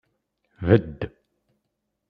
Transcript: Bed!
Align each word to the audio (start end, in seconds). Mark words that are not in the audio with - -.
Bed! 0.67 1.13